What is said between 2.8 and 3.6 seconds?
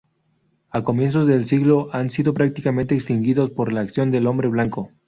extinguidos